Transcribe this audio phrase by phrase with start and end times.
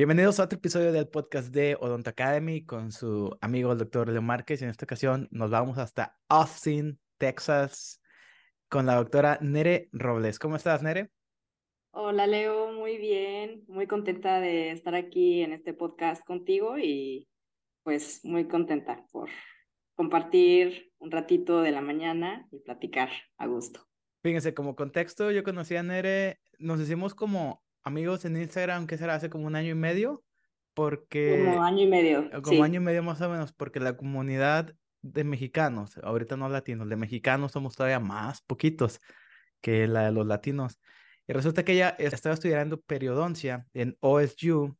[0.00, 4.22] Bienvenidos a otro episodio del podcast de Odonto Academy con su amigo el doctor Leo
[4.22, 4.62] Márquez.
[4.62, 8.00] En esta ocasión nos vamos hasta Austin, Texas,
[8.70, 10.38] con la doctora Nere Robles.
[10.38, 11.10] ¿Cómo estás, Nere?
[11.90, 12.72] Hola, Leo.
[12.72, 13.62] Muy bien.
[13.68, 17.28] Muy contenta de estar aquí en este podcast contigo y
[17.82, 19.28] pues muy contenta por
[19.96, 23.86] compartir un ratito de la mañana y platicar a gusto.
[24.22, 29.14] Fíjense, como contexto, yo conocí a Nere, nos hicimos como amigos en Instagram, que será
[29.14, 30.22] hace como un año y medio,
[30.74, 31.44] porque...
[31.44, 32.20] Como año y medio.
[32.32, 36.48] Eh, como año y medio más o menos, porque la comunidad de mexicanos, ahorita no
[36.48, 39.00] latinos, de mexicanos somos todavía más poquitos
[39.60, 40.78] que la de los latinos.
[41.26, 44.76] Y resulta que ella estaba estudiando periodoncia en OSU,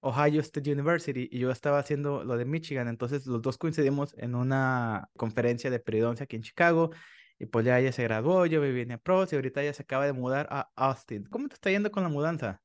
[0.00, 2.88] Ohio State University, y yo estaba haciendo lo de Michigan.
[2.88, 6.90] Entonces los dos coincidimos en una conferencia de periodoncia aquí en Chicago.
[7.40, 10.04] Y pues ya ella se graduó, yo viví en Pros y ahorita ella se acaba
[10.04, 11.24] de mudar a Austin.
[11.24, 12.60] ¿Cómo te está yendo con la mudanza?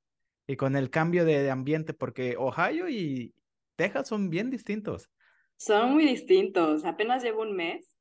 [0.48, 3.34] Y con el cambio de, ambiente, porque Ohio y
[3.78, 5.10] Texas son bien distintos.
[5.56, 6.84] Son muy distintos.
[6.84, 7.96] Apenas llevo un mes,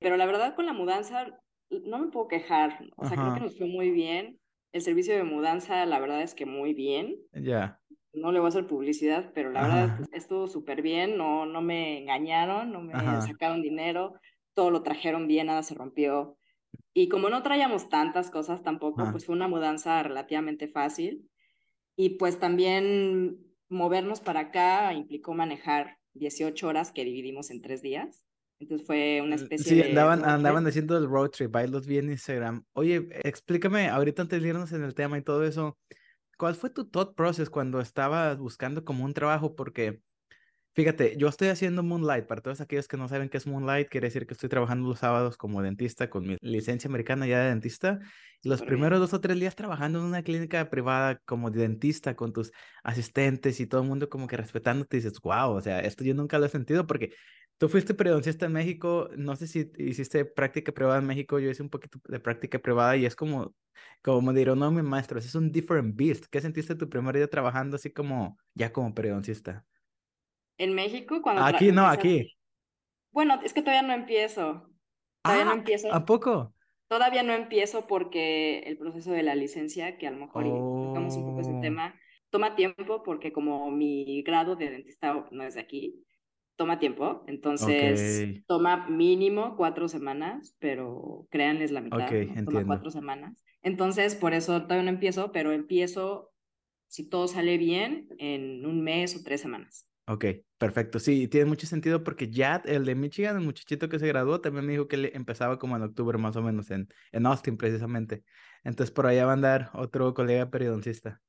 [0.00, 1.28] pero la verdad con la mudanza
[1.70, 2.80] no me puedo quejar.
[2.96, 4.40] O sea, creo que nos fue muy bien.
[4.72, 7.14] El servicio de mudanza, la verdad es que muy bien.
[7.32, 7.80] Ya.
[8.12, 11.16] No le voy a hacer publicidad, pero la verdad estuvo súper bien.
[11.16, 14.14] No, no me engañaron, no me sacaron dinero
[14.58, 16.36] todo lo trajeron bien, nada se rompió.
[16.92, 21.30] Y como no traíamos tantas cosas tampoco, pues fue una mudanza relativamente fácil.
[21.94, 28.24] Y pues también movernos para acá implicó manejar 18 horas que dividimos en tres días.
[28.58, 29.82] Entonces fue una especie de...
[29.84, 32.64] Sí, andaban, andaban haciendo el road trip, ahí los vi en Instagram.
[32.72, 35.78] Oye, explícame, ahorita antes de irnos en el tema y todo eso,
[36.36, 39.54] ¿cuál fue tu thought process cuando estabas buscando como un trabajo?
[39.54, 40.02] Porque
[40.78, 42.28] Fíjate, yo estoy haciendo Moonlight.
[42.28, 45.00] Para todos aquellos que no saben qué es Moonlight, quiere decir que estoy trabajando los
[45.00, 47.98] sábados como dentista con mi licencia americana ya de dentista.
[48.44, 52.32] Y los primeros dos o tres días trabajando en una clínica privada como dentista con
[52.32, 52.52] tus
[52.84, 56.38] asistentes y todo el mundo como que respetándote, dices, wow, o sea, esto yo nunca
[56.38, 57.12] lo he sentido porque
[57.56, 59.10] tú fuiste periodoncista en México.
[59.16, 61.40] No sé si hiciste práctica privada en México.
[61.40, 63.52] Yo hice un poquito de práctica privada y es como,
[64.00, 66.26] como dirán, no, mi maestro, es un different beast.
[66.30, 69.66] ¿Qué sentiste tu primer día trabajando así como ya como periodoncista?
[70.58, 71.42] En México cuando...
[71.42, 72.36] Aquí no, aquí.
[73.10, 74.68] Bueno, es que todavía no empiezo.
[75.22, 75.92] Todavía no ah, empiezo.
[75.92, 76.54] ¿A poco?
[76.88, 81.26] Todavía no empiezo porque el proceso de la licencia, que a lo mejor tocamos un
[81.26, 81.60] poco ese oh.
[81.60, 81.94] tema,
[82.30, 86.04] toma tiempo porque como mi grado de dentista no es de aquí,
[86.56, 87.24] toma tiempo.
[87.26, 92.08] Entonces, toma mínimo cuatro semanas, pero créanles la mitad,
[92.44, 93.42] toma cuatro semanas.
[93.62, 96.32] Entonces, por eso todavía no empiezo, pero empiezo,
[96.88, 99.88] si todo sale bien, en un mes o tres semanas.
[100.08, 100.24] Ok,
[100.56, 100.98] perfecto.
[100.98, 104.64] Sí, tiene mucho sentido porque ya el de Michigan, el muchachito que se graduó, también
[104.64, 108.24] me dijo que le empezaba como en octubre más o menos en, en Austin precisamente.
[108.64, 111.20] Entonces por allá va a andar otro colega periodoncista.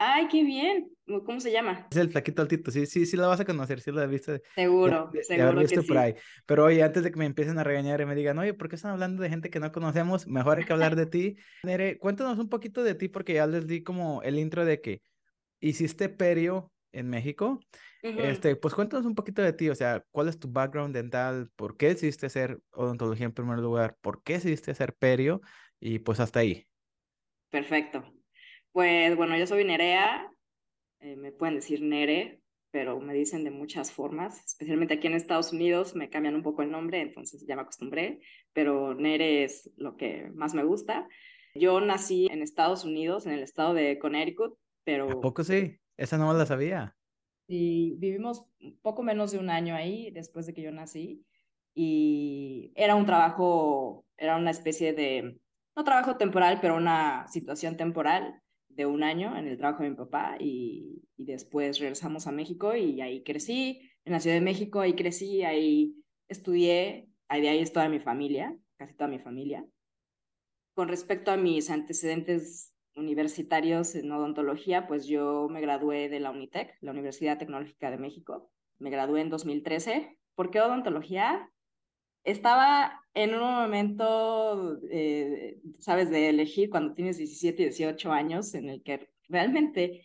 [0.00, 0.90] Ay, qué bien.
[1.06, 1.86] ¿Cómo se llama?
[1.90, 2.72] Es el flaquito altito.
[2.72, 4.32] Sí, sí, sí lo vas a conocer, sí lo has visto.
[4.54, 6.14] Seguro, seguro que por ahí.
[6.44, 8.76] Pero oye, antes de que me empiecen a regañar y me digan, oye, ¿por qué
[8.76, 10.26] están hablando de gente que no conocemos?
[10.26, 11.36] Mejor hay que hablar de ti.
[11.62, 15.02] Nere, cuéntanos un poquito de ti porque ya les di como el intro de que
[15.60, 17.60] hiciste perio en México.
[18.02, 21.50] Este, pues cuéntanos un poquito de ti, o sea, ¿cuál es tu background dental?
[21.56, 23.96] ¿Por qué decidiste hacer odontología en primer lugar?
[24.00, 25.40] ¿Por qué decidiste hacer perio?
[25.80, 26.66] Y pues hasta ahí.
[27.50, 28.04] Perfecto.
[28.72, 30.30] Pues bueno, yo soy Nerea,
[31.00, 35.52] eh, me pueden decir Nere, pero me dicen de muchas formas, especialmente aquí en Estados
[35.52, 38.20] Unidos me cambian un poco el nombre, entonces ya me acostumbré,
[38.52, 41.08] pero Nere es lo que más me gusta.
[41.54, 45.10] Yo nací en Estados Unidos, en el estado de Connecticut, pero...
[45.10, 45.78] ¿A poco sí?
[45.98, 46.96] Esa no la sabía.
[47.48, 48.46] Y vivimos
[48.82, 51.26] poco menos de un año ahí después de que yo nací.
[51.74, 55.40] Y era un trabajo, era una especie de,
[55.76, 59.96] no trabajo temporal, pero una situación temporal de un año en el trabajo de mi
[59.96, 60.36] papá.
[60.38, 64.94] Y, y después regresamos a México y ahí crecí, en la Ciudad de México, ahí
[64.94, 65.94] crecí, ahí
[66.28, 69.66] estudié, ahí de ahí es toda mi familia, casi toda mi familia.
[70.74, 76.76] Con respecto a mis antecedentes universitarios en odontología, pues yo me gradué de la UNITEC,
[76.80, 78.50] la Universidad Tecnológica de México.
[78.78, 80.18] Me gradué en 2013.
[80.34, 81.50] ¿Por qué odontología?
[82.24, 88.82] Estaba en un momento, eh, sabes, de elegir cuando tienes 17, 18 años, en el
[88.82, 90.04] que realmente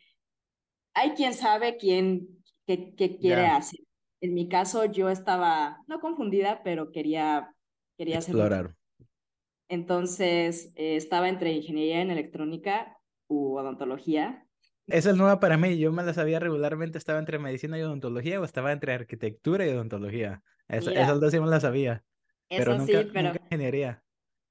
[0.93, 2.27] hay quien sabe quién,
[2.65, 3.79] qué, quiere hacer.
[4.21, 7.53] En mi caso, yo estaba, no confundida, pero quería,
[7.97, 8.75] quería Explorar.
[9.73, 14.45] Entonces, eh, estaba entre ingeniería en electrónica u odontología.
[14.85, 15.79] Esa es nueva para mí.
[15.79, 16.99] Yo me la sabía regularmente.
[16.99, 20.43] Estaba entre medicina y odontología o estaba entre arquitectura y odontología.
[20.67, 22.03] esas dos sí me las sabía.
[22.49, 23.31] Pero nunca, sí, pero...
[23.33, 24.03] ingeniería.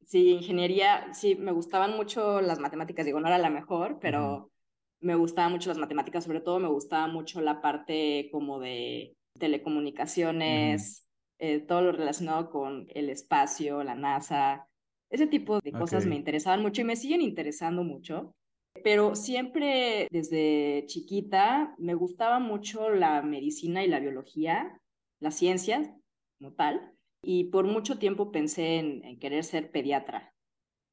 [0.04, 3.06] Sí, ingeniería, sí, me gustaban mucho las matemáticas.
[3.06, 4.50] Digo, no era la mejor, pero
[4.98, 11.08] me gustaban mucho las matemáticas, sobre todo me gustaba mucho la parte como de telecomunicaciones,
[11.38, 14.66] eh, todo lo relacionado con el espacio, la NASA,
[15.12, 18.34] ese tipo de cosas me interesaban mucho y me siguen interesando mucho.
[18.82, 24.80] Pero siempre desde chiquita me gustaba mucho la medicina y la biología,
[25.20, 25.90] las ciencias
[26.38, 30.32] como tal, y por mucho tiempo pensé en, querer ser pediatra.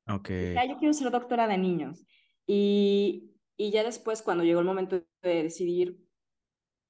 [0.07, 0.29] Ok.
[0.67, 2.05] yo quiero ser doctora de niños.
[2.45, 5.97] Y, y ya después, cuando llegó el momento de decidir,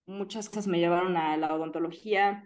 [0.08, 2.44] muchas cosas me llevaron a la odontología.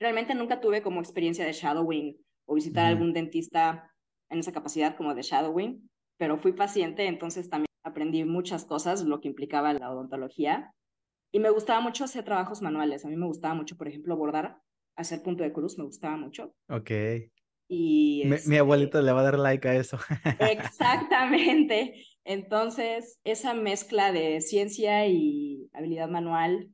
[0.00, 3.94] Realmente nunca tuve como experiencia de shadowing o visitar a algún dentista
[4.30, 5.88] en esa capacidad como de shadowing,
[6.18, 10.74] pero fui paciente, entonces también aprendí muchas cosas, lo que implicaba la odontología.
[11.32, 13.04] Y me gustaba mucho hacer trabajos manuales.
[13.04, 14.58] A mí me gustaba mucho, por ejemplo, bordar,
[14.96, 16.54] hacer punto de cruz, me gustaba mucho.
[16.68, 16.90] Ok.
[17.70, 19.98] Y mi, este abuelito le va a dar like a eso.
[20.40, 22.02] exactamente.
[22.24, 26.70] Entonces, esa mezcla de ciencia y habilidad manual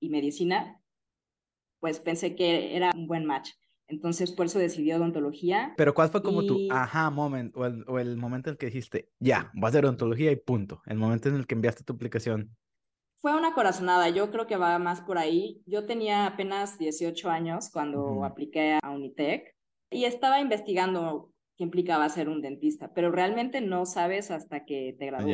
[0.00, 0.80] y medicina,
[1.78, 3.50] pues pensé que era un buen match.
[3.90, 5.74] Entonces, por eso decidí odontología.
[5.76, 8.66] Pero ¿cuál fue como tu aha moment o el, o el, momento en el que
[8.66, 10.80] dijiste, ya, va a ser odontología y punto?
[10.86, 12.56] El momento en el que enviaste tu aplicación.
[13.20, 15.62] Fue una corazonada, yo creo que va más por ahí.
[15.66, 19.54] Yo tenía apenas 18 años cuando apliqué a Unitec
[19.90, 25.06] y estaba investigando qué implicaba ser un dentista, pero realmente no sabes hasta que te
[25.06, 25.32] gradúas.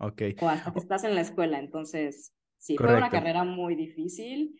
[0.00, 0.22] Ya, ok.
[0.40, 4.56] O hasta que estás en la escuela, entonces sí, fue una carrera muy difícil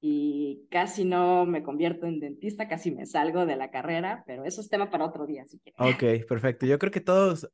[0.00, 4.60] y casi no me convierto en dentista, casi me salgo de la carrera, pero eso
[4.60, 5.72] es tema para otro día, así que.
[5.78, 6.66] Ok, perfecto.
[6.66, 7.50] Yo creo que todos,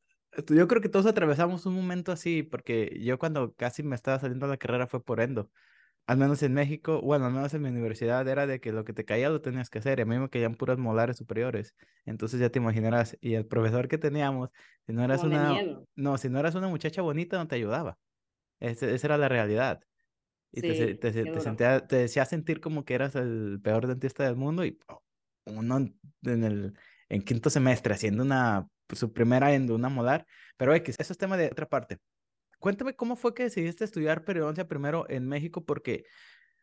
[0.49, 4.47] yo creo que todos atravesamos un momento así, porque yo cuando casi me estaba saliendo
[4.47, 5.51] de la carrera fue por endo.
[6.07, 8.93] Al menos en México, bueno, al menos en mi universidad era de que lo que
[8.93, 10.01] te caía lo tenías que hacer.
[10.01, 11.77] Y a mí me caían puras molares superiores.
[12.05, 13.17] Entonces ya te imaginarás.
[13.21, 14.51] Y el profesor que teníamos,
[14.85, 15.57] si no eras una,
[15.95, 17.99] no, si no eras una muchacha bonita, no te ayudaba.
[18.59, 19.81] esa era la realidad.
[20.53, 24.37] Y te, te, te, sentía, te decía sentir como que eras el peor dentista del
[24.37, 25.03] mundo y oh,
[25.47, 26.75] uno en el
[27.09, 30.27] en quinto semestre haciendo una pues, su primera en una molar,
[30.57, 31.99] pero X, eso es tema de otra parte.
[32.59, 36.05] Cuéntame cómo fue que decidiste estudiar periodoncia primero en México porque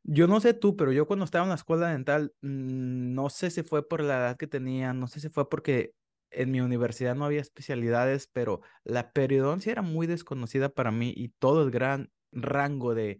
[0.03, 3.51] yo no sé tú, pero yo cuando estaba en la escuela dental, mm, no sé
[3.51, 5.93] si fue por la edad que tenía, no sé si fue porque
[6.31, 11.29] en mi universidad no había especialidades, pero la periodoncia era muy desconocida para mí y
[11.29, 13.19] todo el gran rango de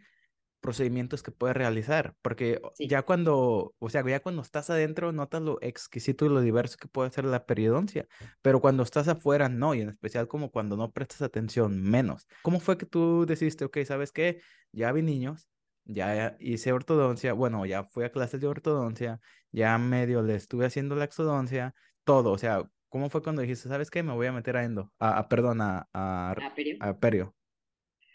[0.60, 5.58] procedimientos que puedes realizar, porque ya cuando, o sea, ya cuando estás adentro notas lo
[5.62, 8.08] exquisito y lo diverso que puede ser la periodoncia,
[8.42, 12.28] pero cuando estás afuera no, y en especial como cuando no prestas atención menos.
[12.42, 14.42] ¿Cómo fue que tú decidiste, ok, sabes qué,
[14.72, 15.50] ya vi niños,
[15.86, 19.20] ya hice ortodoncia, bueno, ya fui a clases de ortodoncia,
[19.52, 21.74] ya medio le estuve haciendo la exodoncia,
[22.04, 24.92] todo, o sea, ¿cómo fue cuando dijiste, sabes qué, me voy a meter a endo,
[25.00, 26.36] a, perdón, a, a,
[26.80, 27.36] a perio?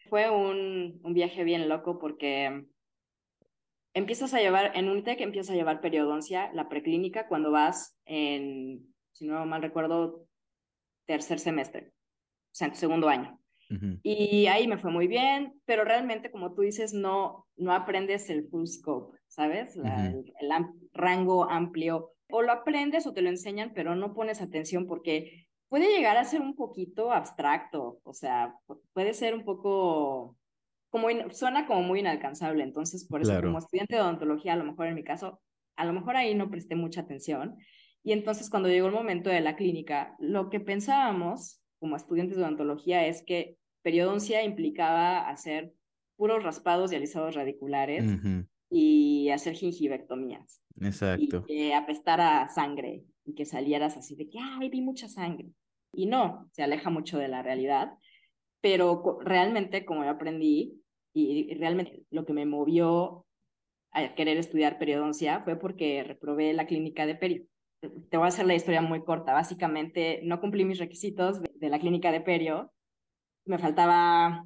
[0.08, 2.64] Fue un, un viaje bien loco porque
[3.94, 9.26] empiezas a llevar, en Unitec empiezas a llevar periodoncia, la preclínica, cuando vas en, si
[9.26, 10.26] no mal recuerdo,
[11.06, 13.38] tercer semestre, o sea, en tu segundo año.
[14.04, 18.46] Y ahí me fue muy bien, pero realmente, como tú dices, no, no aprendes el
[18.48, 19.74] full scope, ¿sabes?
[19.76, 20.52] el, el
[20.92, 22.12] rango amplio.
[22.30, 25.43] O lo aprendes o te lo enseñan, pero no pones atención porque
[25.74, 28.54] puede llegar a ser un poquito abstracto, o sea,
[28.92, 30.36] puede ser un poco,
[30.88, 34.86] como suena como muy inalcanzable, entonces por eso como estudiante de odontología, a lo mejor
[34.86, 35.40] en mi caso,
[35.74, 37.56] a lo mejor ahí no presté mucha atención,
[38.04, 42.44] y entonces cuando llegó el momento de la clínica, lo que pensábamos como estudiantes de
[42.44, 45.74] odontología es que periodoncia implicaba hacer
[46.14, 48.16] puros raspados y alisados radiculares
[48.70, 50.62] y hacer gingivectomías.
[50.80, 51.44] Exacto.
[51.48, 55.50] Y que apestara sangre y que salieras así de que, ay, vi mucha sangre
[55.96, 57.92] y no, se aleja mucho de la realidad,
[58.60, 60.80] pero realmente como yo aprendí
[61.12, 63.26] y realmente lo que me movió
[63.92, 67.46] a querer estudiar periodoncia fue porque reprobé la clínica de perio.
[67.80, 69.32] Te voy a hacer la historia muy corta.
[69.32, 72.72] Básicamente no cumplí mis requisitos de, la clínica de perio.
[73.44, 74.44] Me faltaba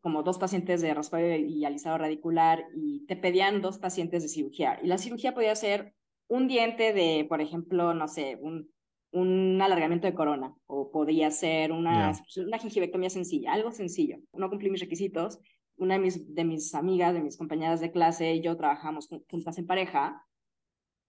[0.00, 4.80] como dos pacientes de raspado y alisado radicular y te pedían dos pacientes de cirugía.
[4.82, 5.94] Y la cirugía podía ser
[6.26, 8.73] un diente de, por ejemplo, no sé, un
[9.14, 14.18] un alargamiento de corona o podría ser una, una gingivectomía sencilla, algo sencillo.
[14.32, 15.38] No cumplí mis requisitos.
[15.76, 19.58] Una de mis, de mis amigas, de mis compañeras de clase y yo trabajamos juntas
[19.58, 20.24] en pareja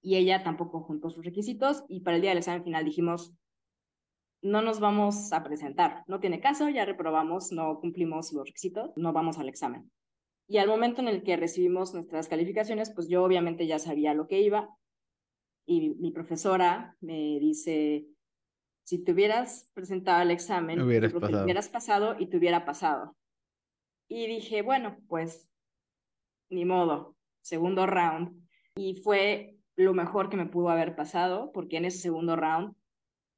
[0.01, 3.35] y ella tampoco juntó sus requisitos y para el día del examen final dijimos,
[4.41, 9.13] no nos vamos a presentar, no tiene caso, ya reprobamos, no cumplimos los requisitos, no
[9.13, 9.91] vamos al examen.
[10.47, 14.27] Y al momento en el que recibimos nuestras calificaciones, pues yo obviamente ya sabía lo
[14.27, 14.69] que iba,
[15.65, 18.07] y mi profesora me dice,
[18.83, 21.43] si te hubieras presentado al examen, hubieras, pasado.
[21.43, 23.15] hubieras pasado y te hubiera pasado.
[24.07, 25.49] Y dije, bueno, pues
[26.49, 28.39] ni modo, segundo round.
[28.75, 32.75] Y fue lo mejor que me pudo haber pasado, porque en ese segundo round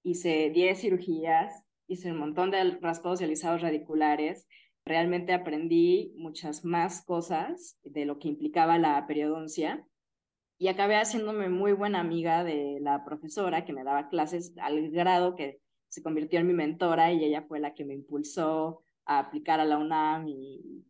[0.04, 4.48] hice 10 cirugías, hice un montón de raspados y alisados radiculares.
[4.86, 9.88] Realmente aprendí muchas más cosas de lo que implicaba la periodoncia
[10.58, 15.36] y acabé haciéndome muy buena amiga de la profesora que me daba clases al grado
[15.36, 19.60] que se convirtió en mi mentora y ella fue la que me impulsó a aplicar
[19.60, 20.86] a la UNAM y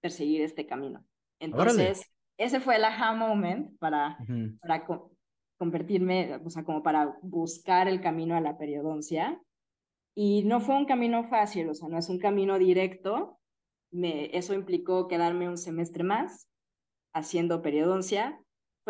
[0.00, 1.04] perseguir este camino.
[1.38, 2.04] Entonces,
[2.36, 4.18] ese fue el aha moment para,
[4.60, 4.84] para
[5.58, 9.40] convertirme, o sea, como para buscar el camino a la periodoncia.
[10.14, 13.38] Y no fue un camino fácil, o sea, no es un camino directo.
[13.90, 16.48] Me, eso implicó quedarme un semestre más
[17.12, 18.40] haciendo periodoncia.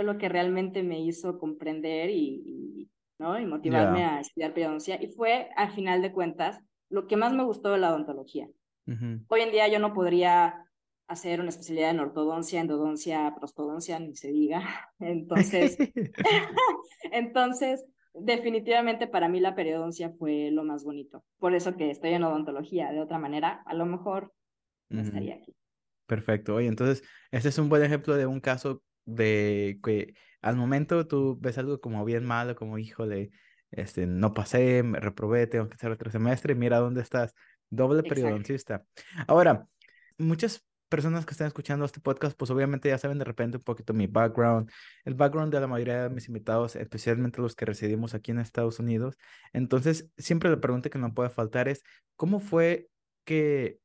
[0.01, 2.89] Fue lo que realmente me hizo comprender y,
[3.19, 3.39] ¿no?
[3.39, 4.99] y motivarme a estudiar periodoncia.
[4.99, 8.49] Y fue, al final de cuentas, lo que más me gustó de la odontología.
[9.29, 10.65] Hoy en día yo no podría
[11.07, 14.63] hacer una especialidad en ortodoncia, endodoncia, prostodoncia, ni se diga.
[15.01, 15.77] Entonces,
[17.13, 21.23] entonces, definitivamente para mí la periodoncia fue lo más bonito.
[21.39, 22.91] Por eso que estoy en odontología.
[22.91, 24.33] De otra manera, a lo mejor
[24.89, 25.55] no estaría aquí.
[26.07, 26.55] Perfecto.
[26.55, 31.39] Oye, entonces, este es un buen ejemplo de un caso de que al momento tú
[31.41, 33.31] ves algo como bien malo, como híjole,
[33.71, 37.35] este, no pasé, me reprobé, tengo que hacer otro semestre, mira dónde estás,
[37.69, 38.85] doble periodoncista.
[39.27, 39.67] Ahora,
[40.19, 43.95] muchas personas que están escuchando este podcast, pues obviamente ya saben de repente un poquito
[43.95, 44.71] mi background,
[45.05, 48.81] el background de la mayoría de mis invitados, especialmente los que residimos aquí en Estados
[48.81, 49.17] Unidos.
[49.53, 51.83] Entonces, siempre la pregunta que no puede faltar es,
[52.17, 52.89] ¿cómo fue
[53.25, 53.79] que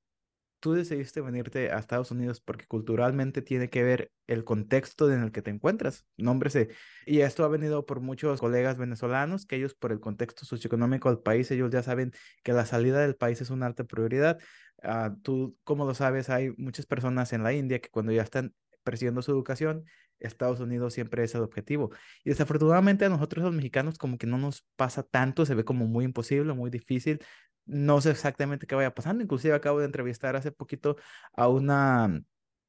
[0.65, 5.31] tú decidiste venirte a Estados Unidos porque culturalmente tiene que ver el contexto en el
[5.31, 6.07] que te encuentras.
[6.17, 6.69] Nómbrese.
[7.05, 11.19] Y esto ha venido por muchos colegas venezolanos, que ellos por el contexto socioeconómico del
[11.19, 14.39] país, ellos ya saben que la salida del país es una alta prioridad.
[14.81, 18.55] Uh, tú, como lo sabes, hay muchas personas en la India que cuando ya están
[18.83, 19.85] persiguiendo su educación,
[20.19, 21.91] Estados Unidos siempre es el objetivo.
[22.23, 25.85] Y desafortunadamente a nosotros los mexicanos como que no nos pasa tanto, se ve como
[25.85, 27.19] muy imposible, muy difícil.
[27.65, 29.23] No sé exactamente qué vaya pasando.
[29.23, 30.97] Inclusive acabo de entrevistar hace poquito
[31.33, 32.21] a una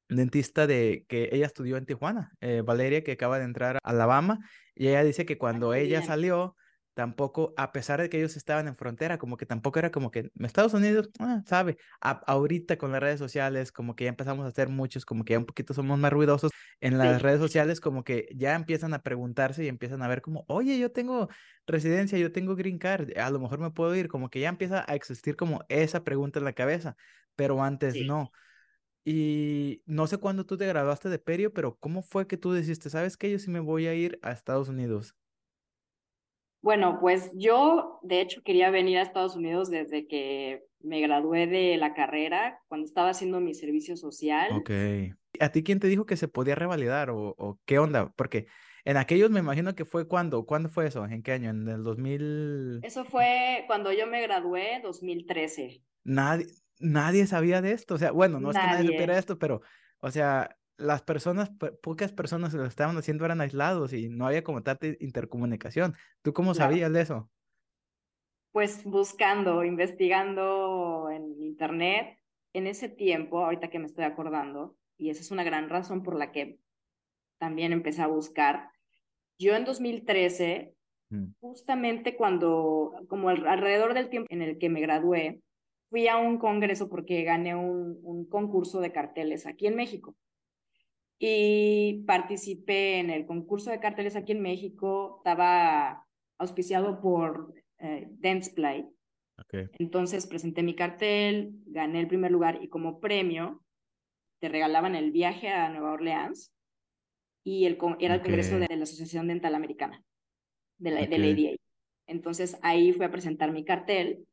[0.09, 4.39] dentista de que ella estudió en Tijuana, eh, Valeria, que acaba de entrar a Alabama,
[4.73, 6.55] y ella dice que cuando ella salió,
[6.97, 10.31] tampoco, a pesar de que ellos estaban en frontera, como que tampoco era como que
[10.39, 14.67] Estados Unidos, ah, sabe, ahorita con las redes sociales, como que ya empezamos a hacer
[14.67, 16.51] muchos, como que ya un poquito somos más ruidosos
[16.81, 20.43] en las redes sociales, como que ya empiezan a preguntarse y empiezan a ver como,
[20.47, 21.29] oye, yo tengo
[21.67, 24.83] residencia, yo tengo green card, a lo mejor me puedo ir, como que ya empieza
[24.87, 26.95] a existir como esa pregunta en la cabeza,
[27.35, 28.31] pero antes no.
[29.05, 32.89] Y no sé cuándo tú te graduaste de Perio, pero ¿cómo fue que tú dijiste,
[32.89, 35.15] sabes que yo sí me voy a ir a Estados Unidos?
[36.67, 41.77] Bueno, pues yo de hecho quería venir a Estados Unidos desde que me gradué de
[41.77, 44.51] la carrera, cuando estaba haciendo mi servicio social.
[44.51, 44.71] Ok.
[45.39, 48.11] ¿A ti quién te dijo que se podía revalidar o, qué onda?
[48.17, 48.47] Porque
[48.83, 51.05] en aquellos me imagino que fue cuando, ¿cuándo fue eso?
[51.05, 51.51] ¿En qué año?
[51.51, 52.81] ¿En el 2000?
[52.83, 55.81] Eso fue cuando yo me gradué, 2013.
[56.03, 56.47] Nadie,
[56.79, 59.61] nadie sabía de esto, o sea, bueno, no es que nadie supiera esto, pero,
[60.01, 64.43] o sea, las personas, pocas personas que lo estaban haciendo eran aislados y no había
[64.43, 65.95] como tanta intercomunicación.
[66.21, 67.29] ¿Tú cómo sabías de eso?
[68.51, 72.19] Pues buscando, investigando en internet.
[72.53, 76.15] En ese tiempo, ahorita que me estoy acordando, y esa es una gran razón por
[76.15, 76.59] la que
[77.39, 78.71] también empecé a buscar,
[79.37, 80.73] yo en 2013,
[81.09, 81.25] mm.
[81.39, 85.41] justamente cuando, como alrededor del tiempo en el que me gradué,
[85.89, 90.15] fui a un congreso porque gané un, un concurso de carteles aquí en México
[91.19, 95.17] y participé en el concurso de carteles aquí en México.
[95.19, 96.05] Estaba
[96.37, 98.87] auspiciado por eh, Dentsply.
[99.79, 103.63] Entonces presenté mi cartel, gané el primer lugar y como premio
[104.39, 106.53] te regalaban el viaje a Nueva Orleans
[107.43, 110.03] y el, era el congreso de, la Asociación Dental Americana,
[110.79, 111.55] de la, de la ADA.
[112.07, 114.25] Entonces ahí fui a presentar mi cartel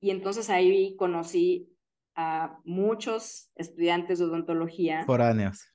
[0.00, 1.68] y entonces ahí conocí
[2.14, 5.04] a muchos estudiantes de odontología.
[5.04, 5.68] Foráneos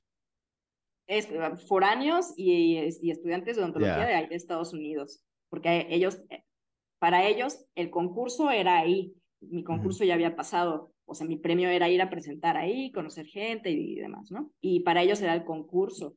[1.06, 6.44] es, eh, foráneos y, y, estudiantes de odontología de, de Estados Unidos, porque ellos, eh,
[6.98, 11.68] para ellos el concurso era ahí, mi concurso ya había pasado, o sea, mi premio
[11.68, 14.50] era ir a presentar ahí, conocer gente y, demás, ¿no?
[14.60, 16.16] Y para ellos era el concurso.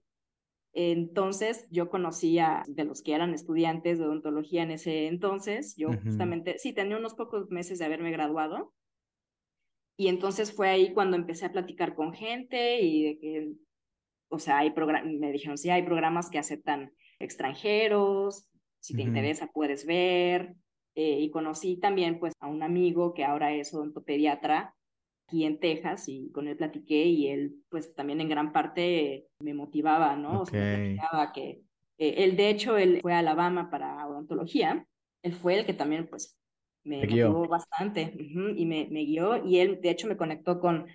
[0.73, 6.57] Entonces yo conocía de los que eran estudiantes de odontología en ese entonces, yo justamente,
[6.59, 8.73] sí, tenía unos pocos meses de haberme graduado.
[9.99, 13.53] Y entonces fue ahí cuando empecé a platicar con gente y de que
[14.29, 14.73] o sea, hay
[15.19, 18.47] me dijeron, sí, hay programas que aceptan extranjeros,
[18.79, 20.55] si te interesa puedes ver.
[20.95, 24.73] Eh, y conocí también pues a un amigo que ahora es odontopediatra
[25.27, 29.53] aquí en Texas y con él platiqué y él pues también en gran parte me
[29.53, 30.41] motivaba, ¿no?
[30.41, 31.61] O sea, me platicaba que
[31.99, 34.87] eh, él de hecho él fue a Alabama para odontología,
[35.21, 36.35] él fue el que también pues
[36.83, 40.87] me motivó bastante y me, me guió y él de hecho me conectó con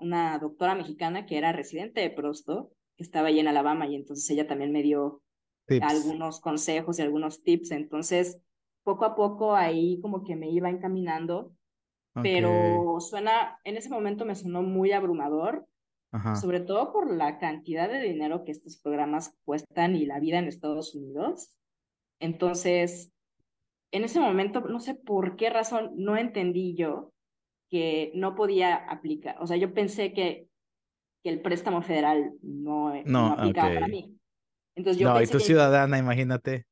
[0.00, 4.28] una doctora mexicana que era residente de Prosto, que estaba ahí en Alabama y entonces
[4.30, 5.22] ella también me dio
[5.80, 7.70] algunos consejos y algunos tips.
[7.70, 8.38] Entonces,
[8.82, 11.52] poco a poco ahí como que me iba encaminando,
[12.14, 15.66] pero suena, en ese momento me sonó muy abrumador,
[16.38, 20.46] sobre todo por la cantidad de dinero que estos programas cuestan y la vida en
[20.46, 21.56] Estados Unidos.
[22.20, 23.10] Entonces,
[23.92, 27.11] en ese momento, no sé por qué razón, no entendí yo
[27.72, 29.36] que no podía aplicar.
[29.40, 30.46] O sea, yo pensé que,
[31.24, 34.14] que el préstamo federal no, no, aplicaba para mí.
[34.76, 36.66] Entonces yo no, y tu ciudadana, imagínate.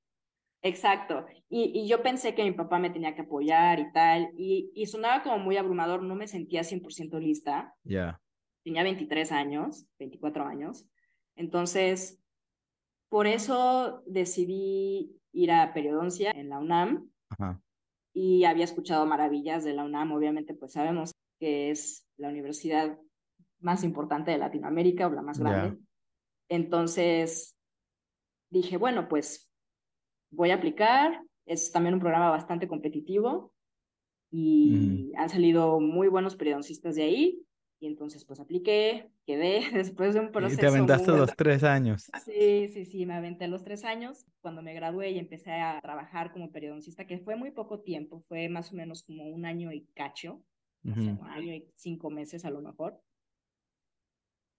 [0.60, 1.24] Exacto.
[1.48, 4.28] Y, y, yo pensé que mi papá me tenía que apoyar y tal.
[4.36, 7.74] Y, y sonaba como muy abrumador, no me sentía 100% lista.
[7.82, 8.20] Ya.
[8.62, 10.84] Tenía 23 años, 24 años.
[11.34, 12.20] Entonces,
[13.08, 17.10] por eso decidí ir a periodoncia en la UNAM.
[17.30, 17.58] Ajá
[18.12, 22.98] y había escuchado maravillas de la UNAM, obviamente pues sabemos que es la universidad
[23.60, 25.78] más importante de Latinoamérica o la más grande.
[26.48, 27.56] Entonces
[28.50, 29.50] dije, bueno, pues
[30.30, 33.52] voy a aplicar, es también un programa bastante competitivo
[34.32, 37.46] y han salido muy buenos periodistas de ahí
[37.80, 40.54] y entonces pues apliqué, quedé después de un proceso.
[40.54, 42.10] Y te aventaste los tres años.
[42.24, 46.32] Sí, sí, sí, me aventé los tres años cuando me gradué y empecé a trabajar
[46.32, 49.86] como periodoncista, que fue muy poco tiempo, fue más o menos como un año y
[49.94, 50.44] cacho,
[50.84, 53.00] un año y cinco meses a lo mejor.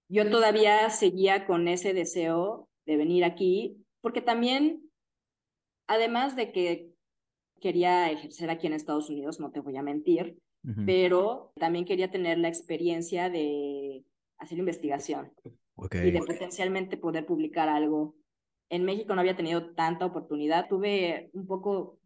[0.10, 4.82] Yo todavía seguía con ese deseo de venir aquí, porque también,
[5.88, 6.92] además de que
[7.62, 10.38] quería ejercer aquí en Estados Unidos, no te voy a mentir,
[10.86, 14.06] pero también quería tener la experiencia de
[14.38, 15.32] hacer investigación
[15.92, 18.16] y de potencialmente poder publicar algo.
[18.70, 22.00] En México no había tenido tanta oportunidad, tuve un poco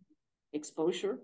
[0.52, 1.20] exposure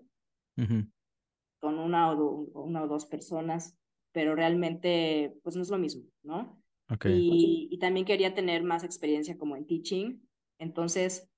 [1.60, 3.78] con una o, una o dos personas,
[4.12, 6.62] pero realmente pues no es lo mismo, ¿no?
[7.06, 10.20] Y, y también quería tener más experiencia como en teaching,
[10.60, 11.30] entonces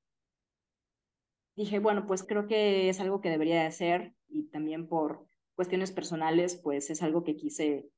[1.56, 5.92] dije, bueno, pues creo que es algo que debería de hacer y también por cuestiones
[5.92, 7.90] personales, pues es algo que quise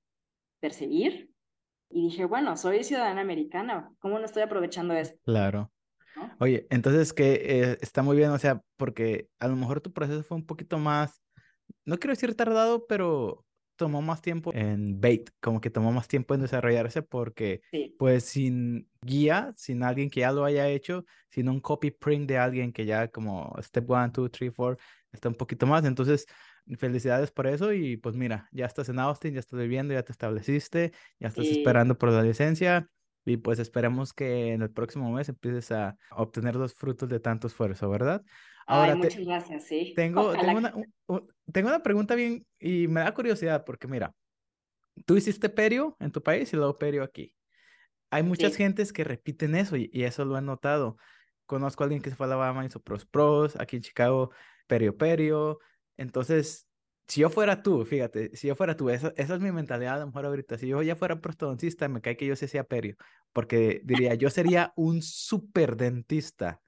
[0.59, 1.31] perseguir.
[1.89, 5.19] Y dije, bueno, soy ciudadana americana, ¿cómo no estoy aprovechando esto?
[5.23, 5.71] Claro.
[6.39, 10.23] Oye, entonces que eh, está muy bien, o sea, porque a lo mejor tu proceso
[10.23, 11.21] fue un poquito más,
[11.85, 16.33] no quiero decir tardado, pero tomó más tiempo en bait, como que tomó más tiempo
[16.33, 17.61] en desarrollarse porque
[17.97, 22.37] pues sin guía, sin alguien que ya lo haya hecho, sin un copy print de
[22.37, 24.77] alguien que ya como step one, two, three, four,
[25.11, 25.83] está un poquito más.
[25.85, 26.25] Entonces,
[26.77, 30.11] felicidades por eso y pues mira, ya estás en Austin, ya estás viviendo, ya te
[30.11, 32.89] estableciste, ya estás esperando por la licencia
[33.25, 37.47] y pues esperemos que en el próximo mes empieces a obtener los frutos de tanto
[37.47, 38.23] esfuerzo, ¿verdad?
[38.67, 39.93] Ahora, muchas gracias, sí.
[39.95, 40.73] Tengo, tengo, una,
[41.51, 44.13] tengo una pregunta bien y me da curiosidad porque mira,
[45.05, 47.33] tú hiciste perio en tu país y luego perio aquí.
[48.11, 50.97] Hay muchas gentes que repiten eso y, eso lo han notado.
[51.45, 54.31] Conozco a alguien que se fue a Alabama y hizo pros pros, aquí en Chicago
[54.67, 55.59] perio perio,
[55.97, 56.67] entonces,
[57.07, 59.99] si yo fuera tú, fíjate, si yo fuera tú, esa, esa es mi mentalidad a
[59.99, 60.57] lo mejor ahorita.
[60.57, 62.95] Si yo ya fuera prostodoncista, me cae que yo se sea perio,
[63.31, 66.61] porque diría, yo sería un super dentista.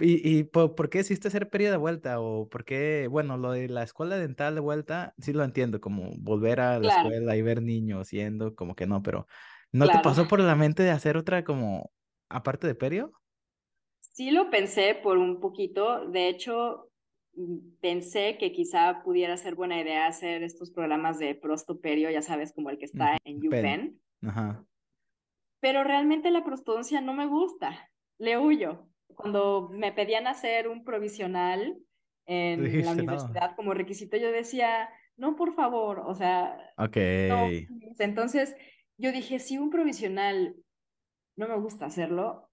[0.00, 2.18] ¿Y, y por, qué hiciste ser perio de vuelta?
[2.18, 6.10] ¿O por qué, bueno, lo de la escuela dental de vuelta, sí lo entiendo, como
[6.16, 9.26] volver a la escuela y ver niños yendo, como que no, pero
[9.72, 11.92] ¿no te pasó por la mente de hacer otra como,
[12.30, 13.12] aparte de perio?
[14.00, 16.08] Sí lo pensé por un poquito.
[16.08, 16.90] De hecho,
[17.80, 22.70] pensé que quizá pudiera ser buena idea hacer estos programas de prostoperio, ya sabes, como
[22.70, 24.00] el que está en UPenn.
[24.22, 24.64] Ajá.
[25.60, 28.88] Pero realmente la prostodoncia no me gusta, le huyo.
[29.14, 31.78] Cuando me pedían hacer un provisional
[32.26, 36.96] en la universidad como requisito, yo decía, no, por favor, o sea, ok.
[37.98, 38.56] Entonces,
[38.96, 40.56] yo dije, si un provisional
[41.36, 42.50] no me gusta hacerlo,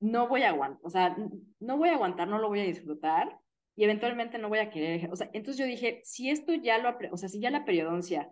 [0.00, 1.16] no voy a aguantar, o sea,
[1.58, 3.38] no voy a aguantar, no lo voy a disfrutar
[3.78, 6.98] y eventualmente no voy a querer, o sea, entonces yo dije, si esto ya lo,
[7.12, 8.28] o sea, si ya la periodoncia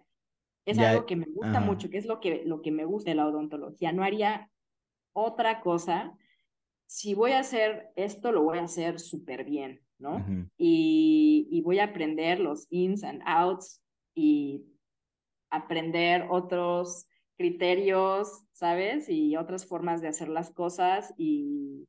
[0.64, 3.14] es algo que me gusta mucho, que es lo que, lo que me gusta de
[3.14, 4.50] la odontología, no haría
[5.12, 6.18] otra cosa.
[6.86, 10.26] Si voy a hacer esto, lo voy a hacer súper bien, ¿no?
[10.58, 13.80] y, y voy a aprender los ins and outs
[14.16, 14.64] y
[15.48, 17.06] aprender otros
[17.36, 19.08] criterios, ¿sabes?
[19.08, 21.86] Y otras formas de hacer las cosas y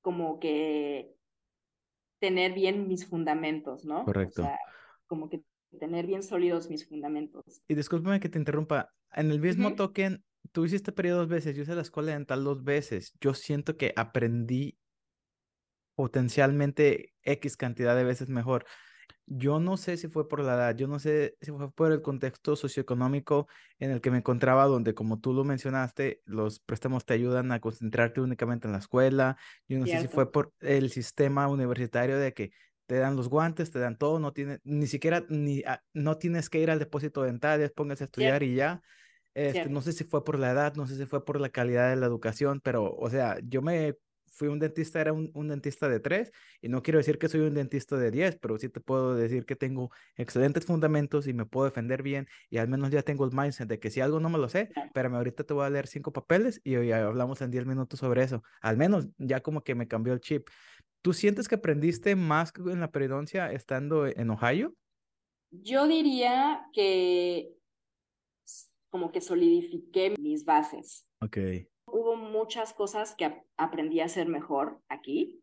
[0.00, 1.19] como que
[2.20, 4.04] tener bien mis fundamentos, ¿no?
[4.04, 4.42] Correcto.
[4.42, 4.58] O sea,
[5.06, 5.42] como que
[5.78, 7.62] tener bien sólidos mis fundamentos.
[7.66, 11.62] Y discúlpame que te interrumpa, en el mismo token, tú hiciste periodo dos veces, yo
[11.62, 14.76] hice la escuela dental dos veces, yo siento que aprendí
[15.94, 18.64] potencialmente X cantidad de veces mejor.
[19.26, 22.02] Yo no sé si fue por la edad, yo no sé si fue por el
[22.02, 27.14] contexto socioeconómico en el que me encontraba, donde como tú lo mencionaste, los préstamos te
[27.14, 29.36] ayudan a concentrarte únicamente en la escuela.
[29.68, 32.52] Yo no sé si fue por el sistema universitario de que
[32.86, 36.58] te dan los guantes, te dan todo, no tiene, ni siquiera, ni, no tienes que
[36.58, 38.82] ir al depósito dental, póngase a estudiar y ya.
[39.32, 41.88] Este, no sé si fue por la edad, no sé si fue por la calidad
[41.88, 43.96] de la educación, pero, o sea, yo me
[44.30, 47.54] fui un dentista, era un, dentista de tres, y no quiero decir que soy un
[47.54, 51.66] dentista de diez, pero sí te puedo decir que tengo excelentes fundamentos y me puedo
[51.66, 54.38] defender bien, y al menos ya tengo el mindset de que si algo no me
[54.38, 57.66] lo sé, pero ahorita te voy a leer cinco papeles y hoy hablamos en diez
[57.66, 58.42] minutos sobre eso.
[58.60, 60.48] Al menos ya como que me cambió el chip.
[61.02, 64.74] ¿Tú sientes que aprendiste más en la periodoncia estando en Ohio?
[65.50, 67.54] Yo diría que
[68.90, 71.06] como que solidifiqué mis bases.
[71.20, 71.38] Ok
[71.92, 75.40] hubo muchas cosas que aprendí a hacer mejor aquí.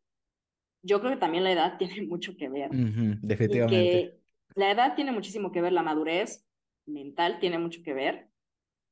[0.84, 2.70] Yo creo que también la edad tiene mucho que ver.
[2.72, 4.20] definitivamente.
[4.56, 6.46] la edad tiene muchísimo que ver, la madurez
[6.86, 8.30] mental tiene mucho que ver.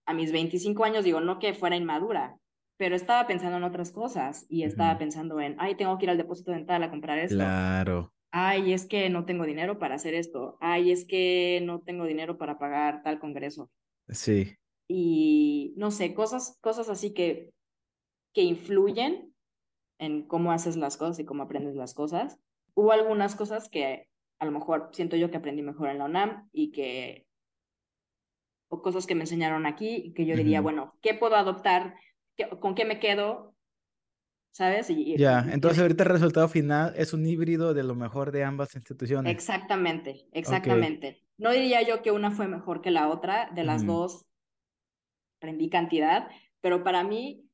[0.06, 2.38] A mis 25 años digo, no que fuera inmadura,
[2.78, 6.18] pero estaba pensando en otras cosas y estaba pensando en, ay, tengo que ir al
[6.18, 7.38] depósito dental a comprar esto.
[7.38, 8.14] Claro.
[8.32, 10.58] Ay, es que no tengo dinero para hacer esto.
[10.60, 13.72] Ay, es que no tengo dinero para pagar tal congreso.
[14.10, 14.56] Sí
[14.88, 17.52] y no sé, cosas, cosas así que,
[18.34, 19.34] que influyen
[19.98, 22.40] en cómo haces las cosas y cómo aprendes las cosas.
[22.74, 26.50] Hubo algunas cosas que a lo mejor siento yo que aprendí mejor en la UNAM
[26.52, 27.26] y que,
[28.70, 31.96] o cosas que me enseñaron aquí y que yo diría, bueno, ¿qué puedo adoptar?
[32.60, 33.54] ¿Con qué me quedo?
[34.52, 34.88] ¿Sabes?
[35.18, 39.34] ya, entonces ahorita el resultado final es un híbrido de lo mejor de ambas instituciones.
[39.34, 41.22] Exactamente, exactamente.
[41.38, 44.26] No diría yo que una fue mejor que la otra, de las dos
[45.38, 46.30] aprendí cantidad,
[46.62, 47.46] pero para mí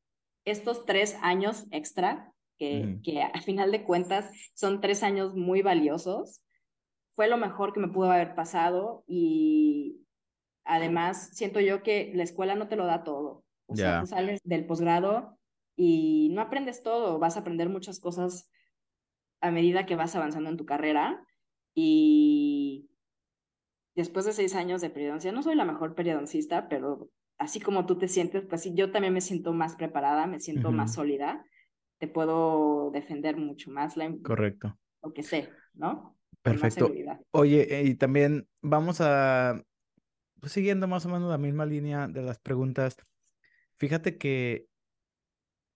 [0.45, 6.41] estos tres años extra, que, que a final de cuentas son tres años muy valiosos,
[7.13, 10.01] fue lo mejor que me pudo haber pasado y
[10.63, 13.43] además siento yo que la escuela no te lo da todo.
[13.67, 15.37] O sea, tú sales del posgrado
[15.75, 18.51] y no aprendes todo, vas a aprender muchas cosas
[19.39, 21.25] a medida que vas avanzando en tu carrera
[21.73, 22.89] y
[23.95, 27.09] después de seis años de periodoncia, no soy la mejor periodoncista, pero
[27.41, 30.71] así como tú te sientes, pues sí, yo también me siento más preparada, me siento
[30.71, 31.43] más sólida,
[31.97, 34.77] te puedo defender mucho más la, Correcto.
[35.01, 36.15] Lo que sé, ¿no?
[36.43, 36.93] Perfecto.
[37.31, 39.59] Oye, eh, y también vamos a,
[40.39, 42.95] pues, siguiendo más o menos la misma línea de las preguntas,
[43.77, 44.67] fíjate que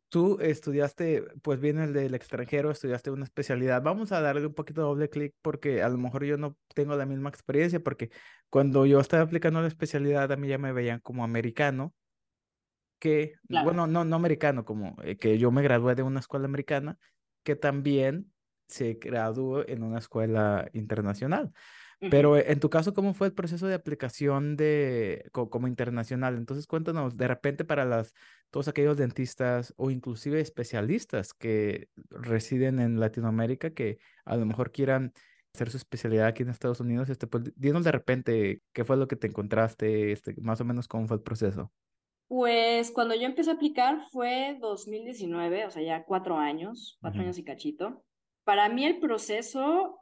[0.09, 3.81] tú estudiaste, pues bien el del extranjero, estudiaste una especialidad.
[3.81, 6.95] Vamos a darle un poquito de doble clic porque a lo mejor yo no tengo
[6.95, 8.11] la misma experiencia porque
[8.49, 11.93] cuando yo estaba aplicando la especialidad a mí ya me veían como americano,
[12.99, 16.97] que, bueno, no, no americano, como eh, que yo me gradué de una escuela americana
[17.43, 18.31] que también
[18.67, 21.51] se graduó en una escuela internacional.
[22.09, 26.37] Pero en tu caso, ¿cómo fue el proceso de aplicación de como internacional?
[26.37, 28.13] Entonces, cuéntanos, de repente para las
[28.49, 35.13] todos aquellos dentistas o inclusive especialistas que residen en Latinoamérica que a lo mejor quieran
[35.53, 39.07] hacer su especialidad aquí en Estados Unidos, este, pues dinos de repente qué fue lo
[39.07, 41.71] que te encontraste, este, más o menos cómo fue el proceso.
[42.27, 47.37] Pues cuando yo empecé a aplicar fue 2019, o sea, ya cuatro años, cuatro años
[47.37, 48.03] y cachito.
[48.43, 49.99] Para mí el proceso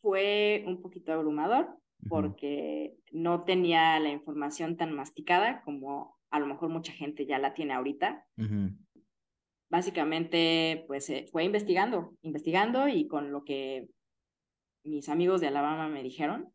[0.00, 1.76] fue un poquito abrumador
[2.08, 7.54] porque no tenía la información tan masticada como a lo mejor mucha gente ya la
[7.54, 8.24] tiene ahorita.
[9.70, 13.88] Básicamente, pues eh, fue investigando, investigando y con lo que
[14.84, 16.52] mis amigos de Alabama me dijeron.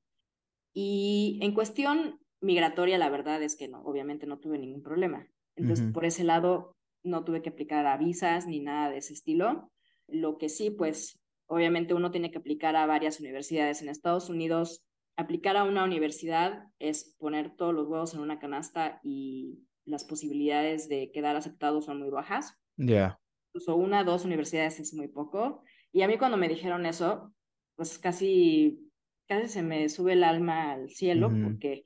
[0.73, 5.27] Y en cuestión migratoria, la verdad es que no, obviamente no tuve ningún problema.
[5.56, 9.71] Entonces, por ese lado, no tuve que aplicar a visas ni nada de ese estilo.
[10.08, 11.22] Lo que sí, pues
[11.53, 14.83] Obviamente uno tiene que aplicar a varias universidades en Estados Unidos.
[15.15, 20.89] Aplicar a una universidad es poner todos los huevos en una canasta y las posibilidades
[20.89, 22.59] de quedar aceptados son muy bajas.
[22.75, 23.19] Ya.
[23.49, 25.61] Incluso una, dos universidades es muy poco.
[25.91, 27.31] Y a mí cuando me dijeron eso,
[27.75, 28.91] pues casi,
[29.27, 31.83] casi se me sube el alma al cielo porque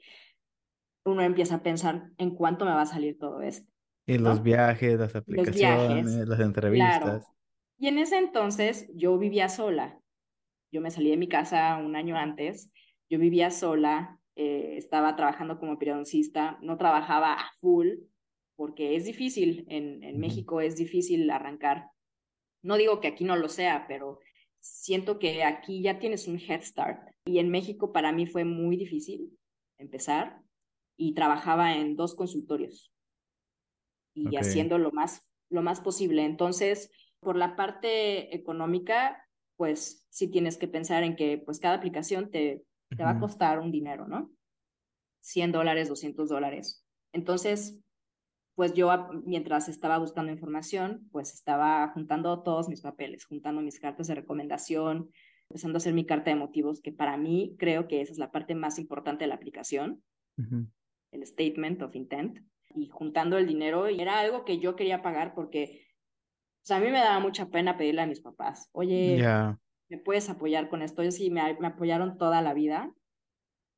[1.04, 3.70] uno empieza a pensar en cuánto me va a salir todo esto.
[4.06, 7.28] Y los viajes, las aplicaciones, las entrevistas.
[7.78, 10.00] Y en ese entonces yo vivía sola.
[10.72, 12.72] Yo me salí de mi casa un año antes.
[13.10, 17.90] Yo vivía sola, eh, estaba trabajando como periodoncista, no trabajaba a full
[18.56, 21.92] porque es difícil, en, en México es difícil arrancar.
[22.64, 24.20] No digo que aquí no lo sea, pero
[24.60, 28.76] siento que aquí ya tienes un head start y en México para mí fue muy
[28.76, 29.38] difícil
[29.78, 30.42] empezar
[30.98, 32.92] y trabajaba en dos consultorios
[34.16, 36.26] y haciendo lo más, lo más posible.
[36.26, 39.24] Entonces, por la parte económica,
[39.56, 42.64] pues sí tienes que pensar en que pues cada aplicación te,
[42.96, 44.32] te va a costar un dinero, ¿no?
[45.22, 46.86] 100 dólares, 200 dólares.
[47.12, 47.80] Entonces,
[48.56, 48.90] pues yo
[49.26, 55.12] mientras estaba buscando información, pues estaba juntando todos mis papeles, juntando mis cartas de recomendación,
[55.50, 58.32] empezando a hacer mi carta de motivos, que para mí creo que esa es la
[58.32, 60.04] parte más importante de la aplicación,
[61.12, 62.40] el statement of intent,
[62.74, 65.87] y juntando el dinero, y era algo que yo quería pagar porque
[66.68, 69.24] sea, a mí me daba mucha pena pedirle a mis papás, oye,
[69.90, 71.02] ¿me puedes apoyar con esto?
[71.02, 72.94] Ellos sí me, me apoyaron toda la vida,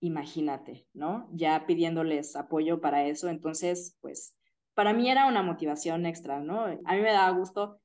[0.01, 1.29] imagínate, ¿no?
[1.31, 4.35] Ya pidiéndoles apoyo para eso, entonces, pues,
[4.73, 6.63] para mí era una motivación extra, ¿no?
[6.63, 7.79] A mí me daba gusto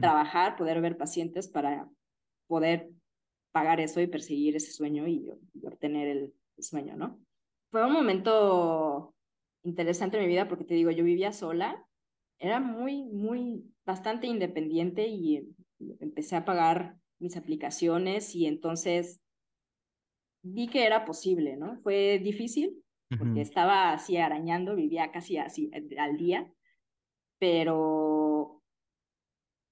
[0.00, 1.88] trabajar, poder ver pacientes para
[2.46, 2.90] poder
[3.50, 5.30] pagar eso y perseguir ese sueño y,
[5.66, 7.18] obtener el, sueño, ¿no?
[7.70, 9.14] Fue un momento
[9.64, 11.84] interesante en mi vida porque te digo, yo vivía sola,
[12.38, 15.54] era muy, muy, bastante independiente y
[16.00, 19.20] empecé a pagar mis aplicaciones y entonces
[20.42, 21.80] vi que era posible, ¿no?
[21.82, 22.84] Fue difícil
[23.18, 26.52] porque estaba así arañando, vivía casi así eh, al día,
[27.38, 28.60] pero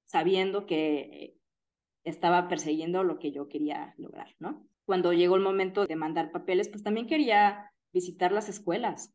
[0.05, 1.37] sabiendo que
[2.05, 4.67] estaba persiguiendo lo que yo quería lograr, ¿no?
[4.85, 9.13] Cuando llegó el momento de mandar papeles, pues también quería visitar las escuelas,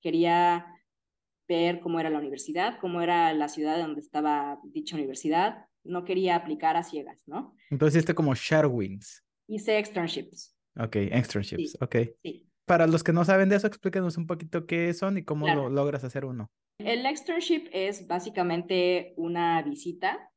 [0.00, 0.66] quería
[1.50, 6.36] ver cómo era la universidad, cómo era la ciudad donde estaba dicha universidad, no quería
[6.36, 7.54] aplicar a ciegas, ¿no?
[7.70, 9.24] Entonces hiciste como Sharewings.
[9.48, 10.56] Hice externships.
[10.78, 11.96] Ok, externships, ok.
[12.22, 12.46] Sí.
[12.66, 15.68] Para los que no saben de eso, explíquenos un poquito qué son y cómo lo
[15.68, 16.50] logras hacer uno.
[16.78, 20.30] El externship es básicamente una visita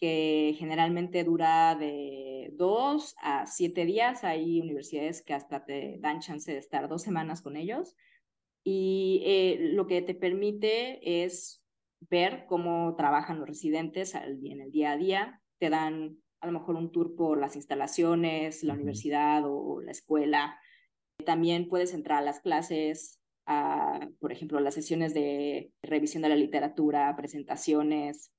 [0.00, 4.24] que generalmente dura de dos a siete días.
[4.24, 7.94] Hay universidades que hasta te dan chance de estar dos semanas con ellos.
[8.68, 11.64] Y eh, lo que te permite es
[12.10, 15.42] ver cómo trabajan los residentes en el día a día.
[15.58, 20.58] Te dan a lo mejor un tour por las instalaciones, la universidad o la escuela.
[21.24, 26.36] También puedes entrar a las clases, a, por ejemplo, las sesiones de revisión de la
[26.36, 28.32] literatura, presentaciones,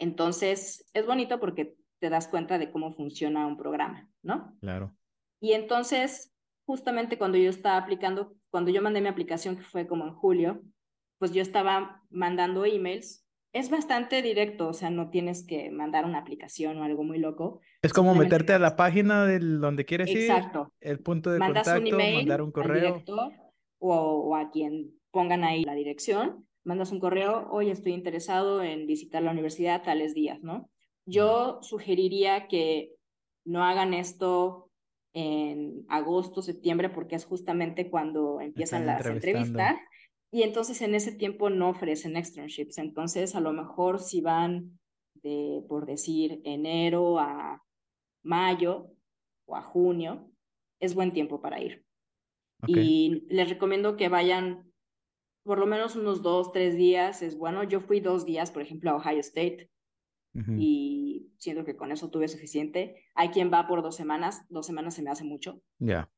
[0.00, 4.56] entonces, es bonito porque te das cuenta de cómo funciona un programa, ¿no?
[4.60, 4.96] Claro.
[5.40, 10.04] Y entonces, justamente cuando yo estaba aplicando, cuando yo mandé mi aplicación, que fue como
[10.06, 10.62] en julio,
[11.18, 13.26] pues yo estaba mandando emails.
[13.52, 17.60] Es bastante directo, o sea, no tienes que mandar una aplicación o algo muy loco.
[17.82, 20.30] Es como meterte a la página de donde quieres ir.
[20.30, 20.72] Exacto.
[20.80, 23.02] El punto de Mandas contacto, un email mandar un correo.
[23.78, 28.86] o, o a quien pongan ahí la dirección mandas un correo, hoy estoy interesado en
[28.86, 30.70] visitar la universidad tales días, ¿no?
[31.06, 32.92] Yo sugeriría que
[33.44, 34.69] no hagan esto
[35.12, 39.76] en agosto, septiembre, porque es justamente cuando empiezan las entrevistas.
[40.32, 42.78] Y entonces en ese tiempo no ofrecen externships.
[42.78, 44.78] Entonces, a lo mejor si van
[45.14, 47.62] de, por decir, enero a
[48.22, 48.92] mayo
[49.46, 50.30] o a junio,
[50.78, 51.84] es buen tiempo para ir.
[52.66, 54.70] Y les recomiendo que vayan
[55.42, 57.64] por lo menos unos dos, tres días es bueno.
[57.64, 59.70] Yo fui dos días, por ejemplo, a Ohio State
[60.34, 63.04] y siento que con eso tuve suficiente.
[63.14, 65.60] Hay quien va por dos semanas, dos semanas se me hace mucho.
[65.78, 66.08] Ya.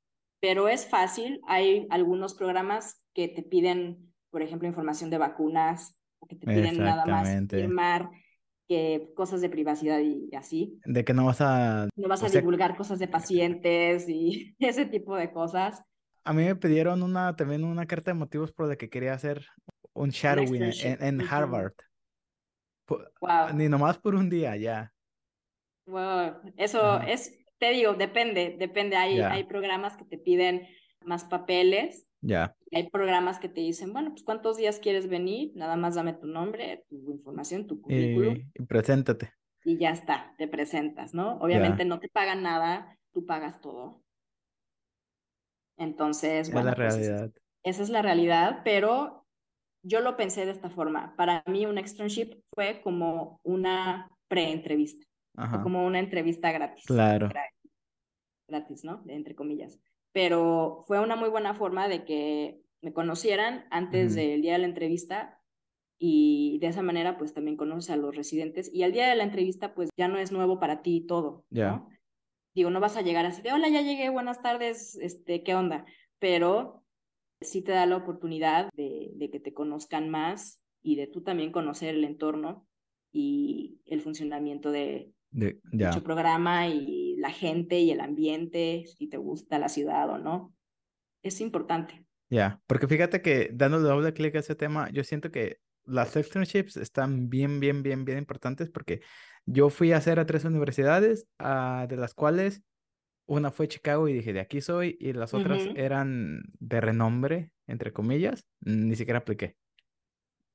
[0.40, 1.40] Pero es fácil.
[1.46, 6.78] Hay algunos programas que te piden, por ejemplo, información de vacunas o que te piden
[6.78, 8.10] nada más firmar
[8.68, 10.78] que cosas de privacidad y así.
[10.84, 11.88] De que no vas a...
[11.96, 15.82] No vas a divulgar cosas de pacientes y ese tipo de cosas
[16.24, 19.44] a mí me pidieron una, también una carta de motivos por la que quería hacer
[19.92, 21.74] un shadowing en, en, Harvard.
[23.20, 23.54] Wow.
[23.54, 24.92] Ni nomás por un día, ya.
[25.86, 28.96] Wow, eso es, te digo, depende, depende.
[28.96, 30.66] Hay, hay programas que te piden
[31.04, 32.06] más papeles.
[32.20, 32.56] Ya.
[32.72, 36.26] Hay programas que te dicen, bueno, pues cuántos días quieres venir, nada más dame tu
[36.26, 38.50] nombre, tu información, tu currículum.
[38.54, 39.32] Y, preséntate.
[39.64, 41.38] Y ya está, te presentas, ¿no?
[41.38, 44.02] Obviamente no te pagan nada, tú pagas todo.
[45.76, 47.32] Entonces, bueno, la pues, realidad.
[47.64, 49.21] esa es la realidad, pero
[49.82, 51.14] yo lo pensé de esta forma.
[51.16, 55.06] Para mí un externship fue como una pre-entrevista,
[55.62, 56.84] como una entrevista gratis.
[56.86, 57.28] Claro.
[58.48, 59.02] Gratis, ¿no?
[59.08, 59.80] Entre comillas.
[60.12, 64.66] Pero fue una muy buena forma de que me conocieran antes del día de la
[64.66, 65.40] entrevista
[65.98, 69.22] y de esa manera pues también conoces a los residentes y al día de la
[69.22, 71.88] entrevista pues ya no es nuevo para ti todo, ¿no?
[72.54, 75.84] digo, no vas a llegar así de, hola, ya llegué, buenas tardes, este, ¿qué onda?
[76.18, 76.81] Pero
[77.44, 81.52] sí te da la oportunidad de, de que te conozcan más y de tú también
[81.52, 82.66] conocer el entorno
[83.12, 89.16] y el funcionamiento de, De, dicho programa y la gente y el ambiente, si te
[89.16, 90.54] gusta la ciudad o no.
[91.22, 92.04] Es importante.
[92.30, 96.76] Ya, porque fíjate que dándole doble clic a ese tema, yo siento que las externships
[96.76, 99.00] están bien, bien, bien, bien importantes porque
[99.44, 102.62] yo fui a hacer a tres universidades, uh, de las cuales
[103.26, 107.92] una fue Chicago y dije, de aquí soy, y las otras eran de renombre, entre
[107.92, 109.56] comillas, ni siquiera apliqué.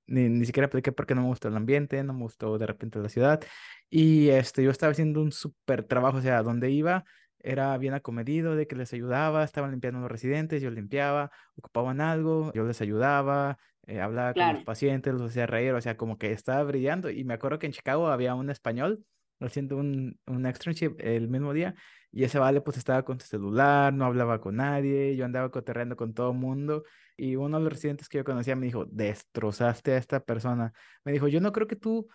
[0.05, 2.99] Ni, ni siquiera apliqué porque no me gustó el ambiente, no me gustó de repente
[2.99, 3.41] la ciudad.
[3.89, 7.03] Y este, yo estaba haciendo un súper trabajo, o sea, donde iba
[7.39, 12.51] era bien acomedido, de que les ayudaba, estaban limpiando los residentes, yo limpiaba, ocupaban algo,
[12.53, 16.31] yo les ayudaba, eh, hablaba con los pacientes, los hacía reír, o sea, como que
[16.31, 17.09] estaba brillando.
[17.09, 19.05] Y me acuerdo que en Chicago había un español
[19.39, 21.75] haciendo un, un externship el mismo día
[22.11, 25.95] y ese vale pues estaba con su celular, no hablaba con nadie, yo andaba coterreando
[25.95, 26.83] con todo el mundo
[27.15, 30.73] y uno de los residentes que yo conocía me dijo, destrozaste a esta persona.
[31.03, 32.07] Me dijo, yo no creo que tú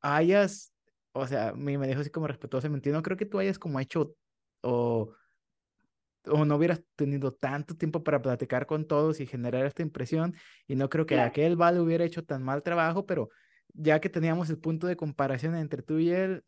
[0.00, 0.74] hayas,
[1.12, 4.14] o sea, me, me dijo así como respetuosamente, no creo que tú hayas como hecho
[4.62, 5.14] o,
[6.26, 10.34] o no hubieras tenido tanto tiempo para platicar con todos y generar esta impresión
[10.66, 13.30] y no creo que aquel vale hubiera hecho tan mal trabajo, pero
[13.72, 16.44] ya que teníamos el punto de comparación entre tú y él,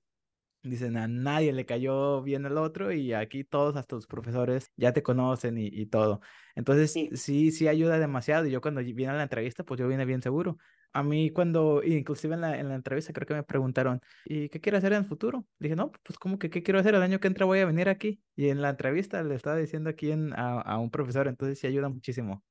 [0.65, 4.93] Dicen, a nadie le cayó bien el otro y aquí todos, hasta los profesores, ya
[4.93, 6.21] te conocen y, y todo.
[6.55, 7.11] Entonces, Sí.
[7.11, 8.47] sí, sí ayuda demasiado.
[8.47, 10.59] Y yo cuando vine a la entrevista, pues yo vine bien seguro.
[10.93, 14.61] A mí cuando, inclusive en la, en la entrevista, creo que me preguntaron, ¿y qué
[14.61, 15.47] quiero hacer en el futuro?
[15.59, 16.95] Dije, no, pues como que, ¿qué quiero hacer?
[16.95, 18.23] El año que entra voy a venir aquí.
[18.37, 21.67] Y en la entrevista le estaba diciendo aquí en, a, a un profesor, entonces sí
[21.67, 22.45] ayuda muchísimo.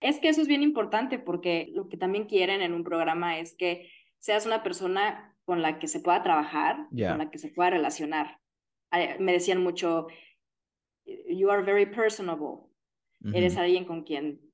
[0.00, 3.54] Es que eso es bien importante porque lo que también quieren en un programa es
[3.56, 7.48] que seas una persona con la que se pueda trabajar y con la que se
[7.48, 8.38] pueda relacionar.
[8.92, 10.08] Eh, Me decían mucho,
[11.06, 12.70] you are very personable.
[13.32, 13.58] Eres Ujú.
[13.58, 14.52] alguien con quien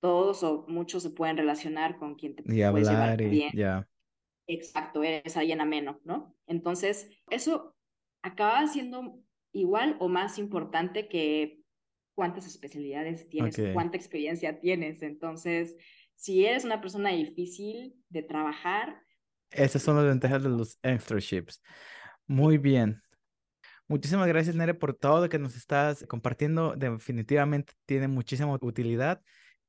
[0.00, 3.52] todos o muchos se pueden relacionar, con quien te Y puedes llevar hablar y bien.
[3.52, 3.88] ya.
[4.48, 6.36] Exacto, eres alguien ameno, ¿no?
[6.46, 7.76] Entonces, eso
[8.22, 9.20] acaba siendo
[9.52, 11.62] igual o más importante que
[12.14, 13.72] cuántas especialidades tienes o Ok.
[13.72, 15.02] cuánta experiencia tienes.
[15.02, 15.76] Entonces,
[16.16, 19.02] si eres una persona difícil de trabajar,
[19.56, 21.62] Esas son las ventajas de los externships.
[22.26, 23.02] Muy bien.
[23.88, 26.74] Muchísimas gracias, Nere, por todo lo que nos estás compartiendo.
[26.76, 29.22] Definitivamente tiene muchísima utilidad.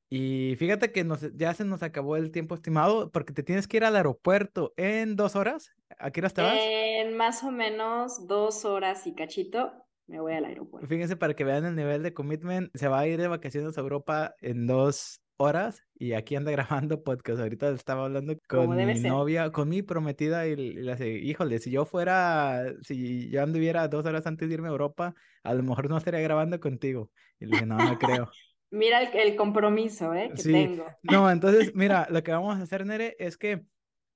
[0.10, 3.78] Y fíjate que nos, ya se nos acabó el tiempo estimado porque te tienes que
[3.78, 5.71] ir al aeropuerto en dos horas.
[6.00, 6.58] ¿A qué hora te vas?
[6.60, 9.71] en más o menos dos horas y cachito,
[10.08, 10.88] me voy al aeropuerto.
[10.88, 12.76] Fíjense para que vean el nivel de commitment.
[12.76, 16.52] Se va a ir de vacaciones a Europa en dos horas y aquí anda
[16.91, 17.39] grabando podcast.
[17.39, 19.12] Ahorita estaba hablando con mi ser.
[19.12, 24.26] novia, con mi prometida y, le híjole, si yo fuera, si yo anduviera dos horas
[24.28, 27.12] antes de irme a Europa, a lo mejor no estaría grabando contigo.
[27.39, 28.30] Y le dije, no, no creo.
[28.69, 30.34] Mira el, el compromiso ¿eh?
[30.36, 30.86] que Sí, tengo.
[31.04, 33.63] no, entonces, mira, lo que vamos a hacer, Nere, es que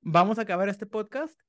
[0.01, 1.39] vamos a acabar este podcast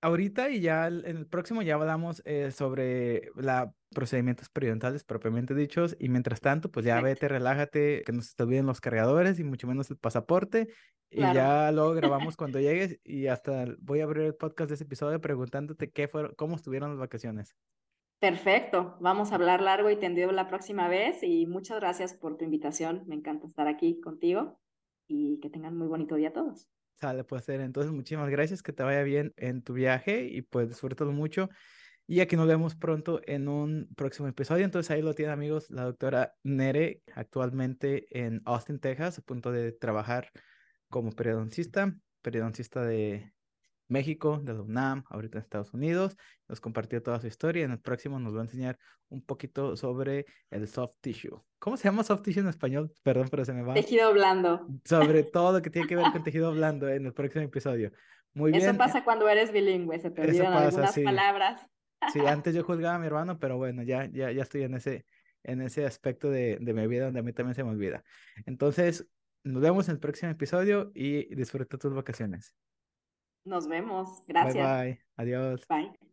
[0.00, 5.96] ahorita y ya en el próximo ya hablamos eh, sobre los procedimientos periodontales propiamente dichos
[5.98, 7.26] y mientras tanto, pues ya Perfecto.
[7.26, 10.68] vete, relájate, que no se te olviden los cargadores y mucho menos el pasaporte
[11.10, 14.84] y ya luego grabamos cuando llegues y hasta voy a abrir el podcast de ese
[14.84, 17.56] episodio preguntándote qué fueron, cómo estuvieron las vacaciones.
[18.20, 22.44] Perfecto, vamos a hablar largo y tendido la próxima vez y muchas gracias por tu
[22.44, 23.02] invitación.
[23.06, 24.60] Me encanta estar aquí contigo
[25.08, 26.68] y que tengan muy bonito día todos.
[27.00, 27.48] Sale, pues.
[27.48, 31.48] Entonces, muchísimas gracias, que te vaya bien en tu viaje y pues disfrútalo mucho.
[32.06, 34.64] Y aquí nos vemos pronto en un próximo episodio.
[34.64, 39.72] Entonces ahí lo tienen amigos, la doctora Nere, actualmente en Austin, Texas, a punto de
[39.72, 40.30] trabajar
[40.88, 43.32] como periodoncista, periodoncista de
[43.90, 46.16] México, de la UNAM, ahorita en Estados Unidos.
[46.48, 47.64] Nos compartió toda su historia.
[47.64, 51.42] En el próximo nos va a enseñar un poquito sobre el soft tissue.
[51.58, 52.92] ¿Cómo se llama soft tissue en español?
[53.02, 53.74] Perdón, pero se me va.
[53.74, 54.66] Tejido blando.
[54.84, 57.92] Sobre todo lo que tiene que ver con tejido blando en el próximo episodio.
[58.32, 58.76] Muy Eso bien.
[58.78, 61.02] pasa cuando eres bilingüe, se te Eso olvidan pasa, algunas sí.
[61.02, 61.66] palabras.
[62.12, 65.04] Sí, antes yo juzgaba a mi hermano, pero bueno, ya, ya, ya estoy en ese,
[65.42, 68.02] en ese aspecto de, de mi vida donde a mí también se me olvida.
[68.46, 69.06] Entonces,
[69.42, 72.54] nos vemos en el próximo episodio y disfruta tus vacaciones.
[73.44, 74.22] Nos vemos.
[74.26, 74.54] Bye Gracias.
[74.54, 74.98] bye.
[75.16, 75.66] Adiós.
[75.68, 76.09] Bye.